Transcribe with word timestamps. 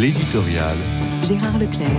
L'éditorial. 0.00 0.78
Gérard 1.22 1.58
Leclerc. 1.58 1.90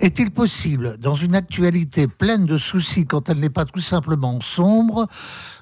Est-il 0.00 0.30
possible, 0.30 0.96
dans 0.96 1.16
une 1.16 1.34
actualité 1.34 2.06
pleine 2.06 2.46
de 2.46 2.56
soucis 2.56 3.04
quand 3.04 3.28
elle 3.28 3.40
n'est 3.40 3.50
pas 3.50 3.66
tout 3.66 3.82
simplement 3.82 4.40
sombre, 4.40 5.06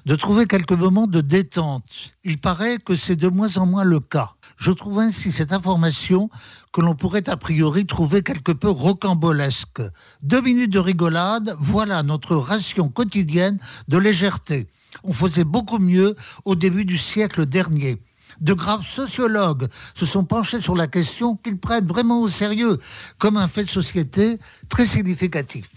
de 0.05 0.15
trouver 0.15 0.45
quelques 0.45 0.71
moments 0.71 1.05
de 1.05 1.19
détente? 1.19 2.13
Il 2.23 2.37
paraît 2.37 2.77
que 2.77 2.95
c'est 2.95 3.17
de 3.17 3.27
moins 3.27 3.57
en 3.57 3.65
moins 3.65 3.83
le 3.83 3.99
cas. 3.99 4.35
Je 4.55 4.71
trouve 4.71 4.99
ainsi 4.99 5.33
cette 5.33 5.51
information 5.51 6.29
que 6.71 6.79
l'on 6.79 6.95
pourrait 6.95 7.27
a 7.27 7.35
priori 7.35 7.85
trouver 7.85 8.21
quelque 8.21 8.53
peu 8.53 8.69
rocambolesque. 8.69 9.81
Deux 10.23 10.41
minutes 10.41 10.71
de 10.71 10.79
rigolade, 10.79 11.57
voilà 11.59 12.03
notre 12.03 12.37
ration 12.37 12.87
quotidienne 12.87 13.59
de 13.89 13.97
légèreté. 13.97 14.67
On 15.03 15.11
faisait 15.11 15.43
beaucoup 15.43 15.79
mieux 15.79 16.15
au 16.45 16.55
début 16.55 16.85
du 16.85 16.97
siècle 16.97 17.45
dernier 17.45 17.99
de 18.41 18.53
graves 18.53 18.85
sociologues 18.85 19.67
se 19.95 20.05
sont 20.05 20.23
penchés 20.23 20.61
sur 20.61 20.75
la 20.75 20.87
question 20.87 21.35
qu'ils 21.35 21.57
prennent 21.57 21.87
vraiment 21.87 22.21
au 22.21 22.29
sérieux 22.29 22.77
comme 23.17 23.37
un 23.37 23.47
fait 23.47 23.63
de 23.63 23.69
société 23.69 24.39
très 24.69 24.85
significatif. 24.85 25.67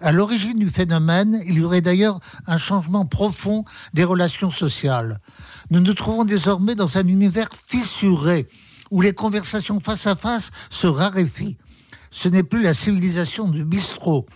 À 0.00 0.12
l'origine 0.12 0.58
du 0.58 0.70
phénomène, 0.70 1.42
il 1.46 1.54
y 1.54 1.62
aurait 1.62 1.82
d'ailleurs 1.82 2.20
un 2.46 2.56
changement 2.56 3.04
profond 3.04 3.64
des 3.92 4.04
relations 4.04 4.50
sociales. 4.50 5.18
Nous 5.70 5.80
nous 5.80 5.92
trouvons 5.92 6.24
désormais 6.24 6.74
dans 6.74 6.96
un 6.96 7.06
univers 7.06 7.50
fissuré 7.68 8.48
où 8.90 9.02
les 9.02 9.12
conversations 9.12 9.78
face 9.80 10.06
à 10.06 10.16
face 10.16 10.50
se 10.70 10.86
raréfient. 10.86 11.58
Ce 12.10 12.28
n'est 12.28 12.42
plus 12.42 12.62
la 12.62 12.74
civilisation 12.74 13.46
du 13.46 13.64
bistrot, 13.64 14.26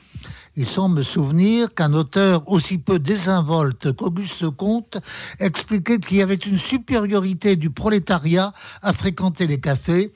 il 0.56 0.66
semble 0.66 0.98
me 0.98 1.02
souvenir 1.02 1.74
qu'un 1.74 1.92
auteur 1.92 2.48
aussi 2.48 2.78
peu 2.78 2.98
désinvolte 2.98 3.92
qu'Auguste 3.92 4.48
Comte 4.50 4.98
expliquait 5.40 5.98
qu'il 5.98 6.18
y 6.18 6.22
avait 6.22 6.34
une 6.34 6.58
supériorité 6.58 7.56
du 7.56 7.70
prolétariat 7.70 8.52
à 8.82 8.92
fréquenter 8.92 9.46
les 9.46 9.60
cafés, 9.60 10.12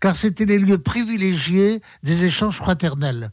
car 0.00 0.14
c'étaient 0.16 0.46
les 0.46 0.58
lieux 0.58 0.78
privilégiés 0.78 1.80
des 2.02 2.24
échanges 2.24 2.58
fraternels. 2.58 3.30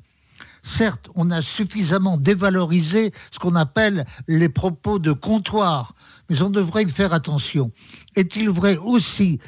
Certes, 0.63 1.09
on 1.15 1.31
a 1.31 1.41
suffisamment 1.41 2.17
dévalorisé 2.17 3.11
ce 3.31 3.39
qu'on 3.39 3.55
appelle 3.55 4.05
les 4.27 4.49
propos 4.49 4.99
de 4.99 5.11
comptoir, 5.11 5.95
mais 6.29 6.41
on 6.41 6.49
devrait 6.49 6.83
y 6.83 6.89
faire 6.89 7.13
attention. 7.13 7.71
Est-il 8.15 8.49
vrai 8.49 8.77
aussi 8.77 9.39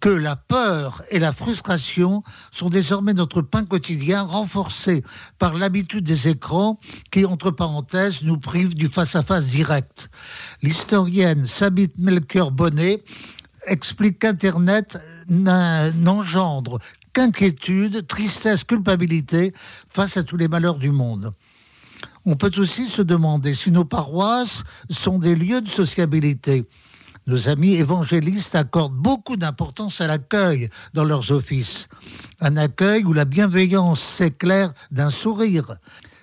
que 0.00 0.08
la 0.08 0.36
peur 0.36 1.02
et 1.10 1.18
la 1.18 1.32
frustration 1.32 2.22
sont 2.52 2.70
désormais 2.70 3.14
notre 3.14 3.42
pain 3.42 3.64
quotidien, 3.64 4.22
renforcés 4.22 5.02
par 5.38 5.54
l'habitude 5.54 6.04
des 6.04 6.28
écrans 6.28 6.78
qui, 7.10 7.24
entre 7.24 7.50
parenthèses, 7.50 8.22
nous 8.22 8.38
privent 8.38 8.74
du 8.74 8.88
face-à-face 8.88 9.46
direct? 9.46 10.10
L'historienne 10.62 11.46
Sabit 11.46 11.90
Melchior-Bonnet 11.98 13.02
explique 13.66 14.18
qu'Internet 14.20 14.98
n'engendre 15.28 16.78
qu'inquiétude, 17.12 18.06
tristesse, 18.06 18.64
culpabilité 18.64 19.52
face 19.92 20.16
à 20.16 20.22
tous 20.22 20.36
les 20.36 20.48
malheurs 20.48 20.78
du 20.78 20.90
monde. 20.90 21.32
On 22.24 22.36
peut 22.36 22.52
aussi 22.56 22.88
se 22.88 23.02
demander 23.02 23.54
si 23.54 23.70
nos 23.70 23.84
paroisses 23.84 24.64
sont 24.90 25.18
des 25.18 25.34
lieux 25.34 25.60
de 25.60 25.68
sociabilité. 25.68 26.66
Nos 27.26 27.48
amis 27.48 27.74
évangélistes 27.74 28.54
accordent 28.54 28.96
beaucoup 28.96 29.36
d'importance 29.36 30.00
à 30.00 30.06
l'accueil 30.06 30.68
dans 30.92 31.04
leurs 31.04 31.30
offices. 31.30 31.88
Un 32.40 32.56
accueil 32.56 33.04
où 33.04 33.12
la 33.12 33.24
bienveillance 33.24 34.00
s'éclaire 34.00 34.72
d'un 34.90 35.10
sourire. 35.10 35.76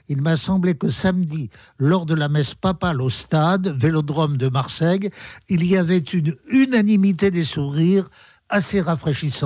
Il 0.10 0.24
m'a 0.24 0.36
semblé 0.36 0.74
que 0.74 0.90
samedi, 0.90 1.52
lors 1.78 2.08
de 2.08 2.16
la 2.16 2.30
messe 2.30 2.56
papale 2.56 3.00
au 3.02 3.12
stade, 3.12 3.76
Vélodrome 3.80 4.38
de 4.38 4.50
Marseille, 4.50 5.12
il 5.50 5.64
y 5.66 5.78
avait 5.78 6.00
une 6.00 6.36
unanimité 6.50 7.30
des 7.30 7.44
sourires 7.44 8.10
assez 8.50 8.82
rafraîchissante. 8.82 9.38